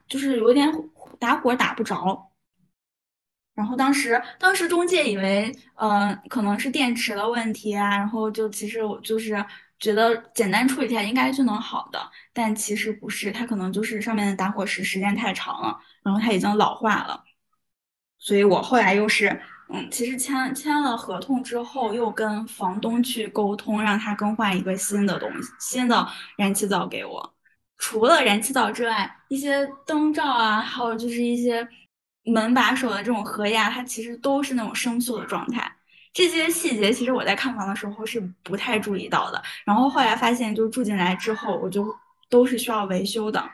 [0.10, 0.70] 就是有点
[1.18, 2.27] 打火打不着，
[3.58, 9.44] 然后当时当时中介以为，嗯，可能是电池的问题啊，然后就其实我就是
[9.80, 12.00] 觉得简单处理一下应该就能好的，
[12.32, 17.24] 但其实不是，它可能就是上面的打火石时间太长了，然后它已经老化了，
[18.20, 19.42] 所以我后来又是。
[19.70, 27.36] 嗯，其实签签了合同之后，又跟房东去沟通，让他更换一个新的东西，新的燃气灶给我。
[27.78, 31.68] 除了燃气灶之外，一些灯罩啊，还有就是一些
[32.28, 35.72] 门把手的这种合压，它其实都是那种生锈的状态。
[36.14, 39.42] 这些细节其实我在看房的时候是不太注意到的。
[39.66, 41.96] 然后后来发现，就住进来之后，我就
[42.30, 43.50] 都是需要维修的。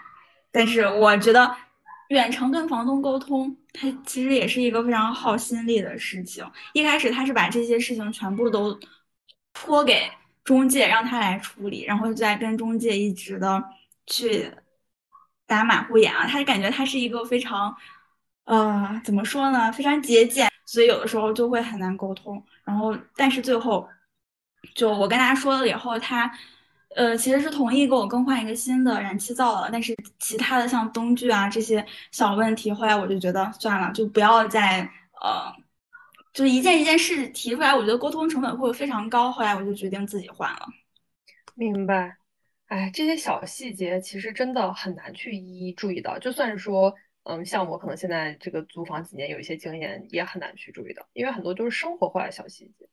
[0.52, 1.56] 但是我觉得。
[2.10, 6.46] 远程跟房东沟通，它其实也是一个非常耗心力的事情。
[6.74, 8.78] 一开始他是把这些事情全部都
[9.52, 10.12] 托给
[10.44, 13.64] 中介，让他来处理，然后再跟中介一直的
[14.06, 14.52] 去
[15.48, 16.28] 打马虎眼啊。
[16.28, 17.76] 他感觉他是一个非常，
[18.46, 19.72] 呃，怎么说呢？
[19.72, 22.44] 非常节俭，所以有的时候就会很难沟通。
[22.64, 23.88] 然后，但是最后，
[24.76, 26.32] 就我跟他说了以后，他。
[26.96, 34.82] 呃，其实是同意给我更换一个新的燃气灶了，但是其他的像灯具啊这些小问题，后来我就觉得算了，就不要再
[35.20, 35.52] 呃，
[36.32, 39.32] 就一件一件事提出来，我觉得沟通成本会非常高。
[39.32, 40.68] 后来我就决定自己换了。
[41.56, 42.16] 明白，
[42.68, 46.20] 哎，这些小细节其实真的很难去一一注意到。
[46.20, 46.94] 就算是说
[47.24, 52.88] 嗯，像我可能现在这个租房几年有一些经验，也很难去注意到，因为很多都是生活化的小细节，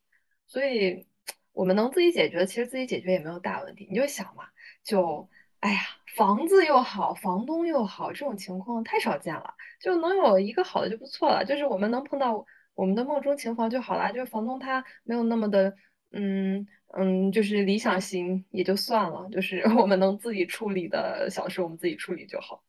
[0.46, 1.06] 所以
[1.52, 3.88] 我们能自己解决，其实自己解决也没有大问题。
[3.90, 4.44] 你就想嘛，
[4.84, 5.28] 就
[5.58, 5.80] 哎呀，
[6.16, 11.44] 房子又好，房东又好，这种情况太少见了，就能有一个好的就不错了。
[11.44, 15.74] 就是我们能碰到我们的梦中情房就好了，就是房东他没有那么的，
[16.12, 16.66] 嗯
[16.96, 22.62] 嗯，就是理想型也就算了，就是 我们能自己处理的小事，我们自己处理就好。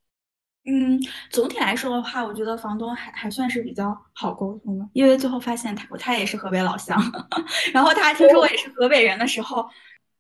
[0.64, 1.00] 嗯，
[1.32, 6.96] 总体来说的话，我觉得房东还还算是比较好沟通的，因为最后发现他他也是河北老乡，
[7.74, 9.68] 然后他听说我也是河北人的时候，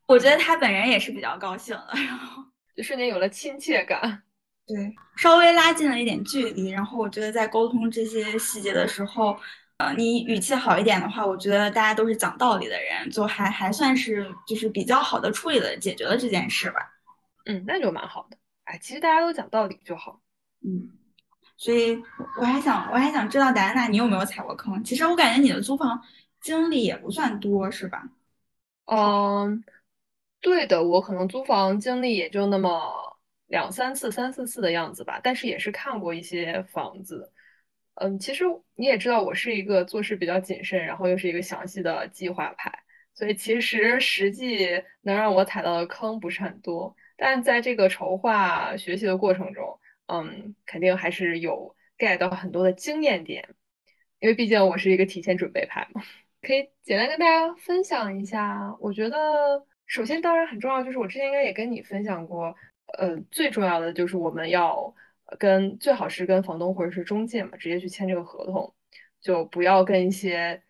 [0.07, 2.43] 我觉得他本人也是比较高兴的，然 后
[2.75, 4.23] 就瞬间有了亲切感，
[4.65, 6.69] 对，稍微拉近了一点距离。
[6.69, 9.37] 然后我觉得在沟通这些细节的时候，
[9.77, 16.79] 呃，你语气好一点的话，我觉得大家都是讲道理的人，就还还算是就是比较好的处理了解决了这件事吧。
[17.45, 18.37] 嗯，那就蛮好的。
[18.63, 20.19] 哎，其实大家都讲道理就好。
[20.63, 20.89] 嗯，
[21.57, 22.01] 所以
[22.39, 24.83] 我还想，我还想知道达安娜，你有没有踩过坑？
[24.83, 26.01] 其实我感觉你的租房
[26.39, 28.09] 经历也不算多，是吧？
[28.85, 29.63] 嗯，
[30.39, 35.19] 对的，我可能租房经历也就那么两三次、三四次的样子吧。
[35.23, 37.31] 但是也是看过一些房子。
[37.95, 38.45] 嗯，其实
[38.75, 42.71] 你也知道，我是一个做事比较谨慎，然后又是一个详细的计划派，
[43.13, 46.95] 所以其实实际能让我踩到的坑不是很多。
[47.17, 49.79] 但在这个筹划学习的过程中，
[50.11, 53.47] 嗯，肯定还是有 get 到很多的经验点，
[54.19, 56.01] 因为毕竟我是一个提前准备派嘛。
[56.41, 62.53] 可以简单跟大家分享一下，我觉得首先当然很重要，就是我之前应该也跟你分享过，
[62.97, 64.93] 呃，最重要的就是我们要
[65.39, 68.73] 跟最好是跟房东或者是中介嘛，直接去签这个合同，
[69.21, 70.61] 就不要跟一些，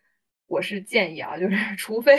[0.45, 2.15] 我是建议啊，就是 除非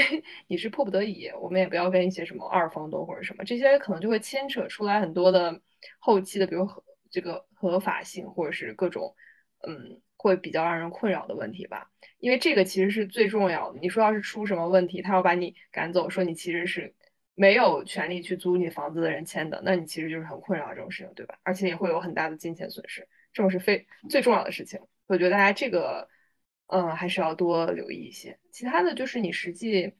[0.49, 5.61] 你是迫不得已，我们也不要跟一些什么二房东或者什么，这些可能就会牵扯出来很多的
[5.99, 6.67] 后期的，比如
[7.13, 9.15] 这个合法性或者是各种，
[9.65, 11.93] 嗯，会比较让人困扰的问题吧。
[12.19, 13.79] 因为这个其实是最重要的。
[13.79, 16.95] 你说要是出什么问题，他要把你赶走，说你其实是
[17.35, 21.39] 没有权利去租你房子的人签的，那你其实就是很困扰这种事情，对吧？
[21.43, 24.81] 而且也会有很大的金钱损失，这种是非最重要的事情。
[25.07, 26.09] 我觉得大家这个，
[26.69, 28.39] 嗯，还是要多留意一些。
[28.51, 29.93] 其他的就是你实际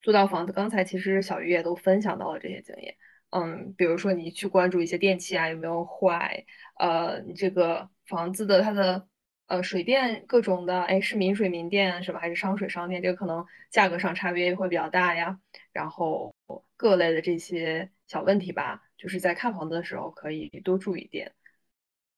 [0.00, 2.96] 租到房子，刚才其实小鱼也都分享到了这些经验。
[3.30, 6.44] 嗯，比如说你去关注一些电器啊有没有坏，
[6.78, 9.06] 呃，你这个房子的它的
[9.46, 15.40] 呃水电各种的，哎，是民水民电什么还是商水商电，这个可能价格上差别会比较大呀。
[15.72, 16.34] 然后
[16.76, 21.32] 各类的这些小问题吧，就是在看房子的时候可以多注意点。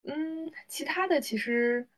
[0.05, 1.89] 嗯，其他的其实，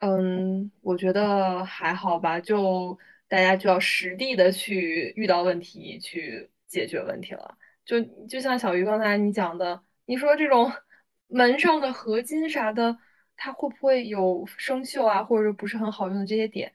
[0.00, 2.98] 嗯，我觉得还好吧，就
[3.28, 7.56] 大家就要实地的去遇到问题去解决问题了。
[7.84, 10.72] 就就像小鱼刚才你讲的，你说这种
[11.28, 12.98] 门上的合金啥的，
[13.36, 16.72] 它会不会有生锈啊，或者不是很好用的这些点？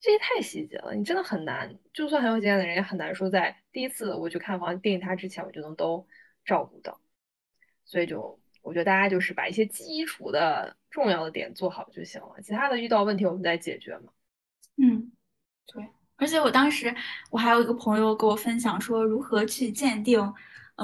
[0.00, 1.78] 这些太细节了，你真的很难。
[1.92, 6.06] 就算很有经验的人，也很难说在第一次我去看房定它之前，我就能都
[6.44, 7.00] 照顾到。
[7.84, 14.12] 所以就我觉得大家就是把一些基础的重要的点做好就行了，其他的遇到问题我们再解决嘛。
[14.76, 15.12] 嗯，
[15.66, 15.86] 对。
[16.16, 16.94] 而且我当时
[17.30, 20.20] 我还有一个朋友跟我分享说，如何去鉴定。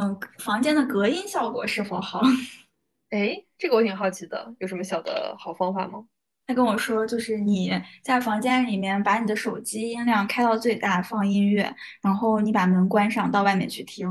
[0.01, 2.23] 嗯，房间的隔音效果是否好？
[3.11, 6.05] 哎，这个我挺好奇的，有什么小的好方法吗？
[6.47, 7.73] 他跟我说，就是你
[8.05, 14.09] 在房间里面把你的手机音量开到最大，放音乐，然后你把门关上，到外面去听。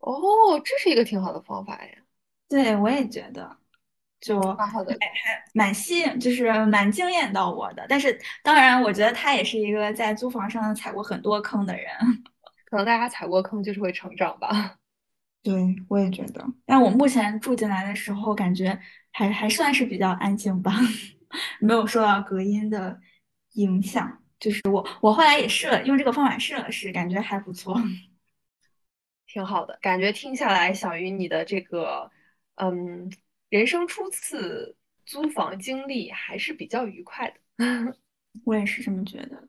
[0.00, 1.90] 哦，这是一个挺好的方法呀。
[2.48, 3.56] 对，我也觉得，
[4.20, 7.86] 就蛮好的，还蛮吸引，就是蛮惊艳到我的。
[7.88, 11.86] 但是，当然，我觉得他也是一个在租房上踩过很多坑的人。
[12.76, 14.76] 可能大家踩过坑就是会成长吧，
[15.42, 16.46] 对我也觉得。
[16.66, 18.78] 但我目前住进来的时候，感觉
[19.12, 20.72] 还还算是比较安静吧，
[21.58, 23.00] 没有受到隔音的
[23.54, 24.22] 影响。
[24.38, 27.74] 就是我我后来也试了，用这个方法试了试，感觉还不错，
[29.26, 29.78] 挺好的。
[29.80, 32.10] 感觉听下来，小鱼你的这个
[32.56, 33.10] 嗯
[33.48, 37.96] 人生初次租房经历还是比较愉快的，
[38.44, 39.48] 我也是这么觉得。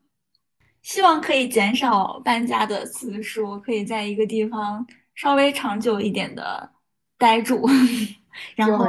[0.82, 6.70] 希望可以减少搬家的次数，可以在一个地方稍微长久一点的
[7.18, 7.68] 待住，
[8.54, 8.86] 然后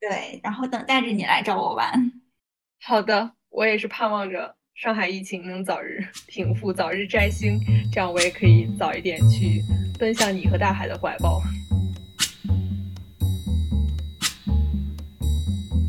[0.00, 2.12] 对，然后等待着你来找我玩。
[2.82, 7.60] 好的，我也是盼望着上海疫情能早日平复，早日摘星，
[7.92, 9.62] 这样我也可以早一点去
[9.98, 11.42] 奔向你和大海的怀抱。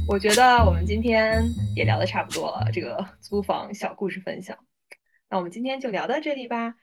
[0.08, 1.44] 我觉得我们今天
[1.76, 4.58] 也聊的差不多了，这个租房小故事分享。
[5.30, 6.76] 那我们今天就聊到这里吧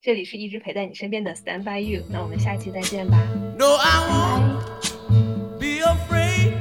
[0.00, 3.16] 这里是一直陪在你身边的 stand by you 那我们下期再见吧
[3.56, 6.54] no i won't be afraid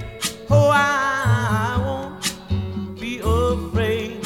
[0.49, 4.21] oh i won't be afraid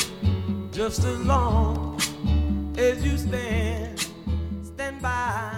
[0.72, 1.98] just as long
[2.78, 3.98] as you stand
[4.62, 5.55] stand by